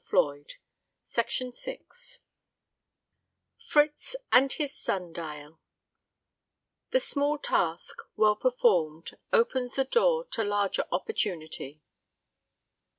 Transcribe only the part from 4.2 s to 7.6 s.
AND HIS SUN DIAL "The small